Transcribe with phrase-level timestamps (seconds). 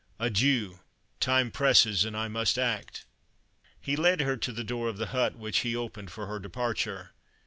[0.19, 0.79] Adieu,
[1.19, 3.05] time presses, and I must act!"
[3.79, 7.11] He led her to the door of the hut, which he opened for her departure.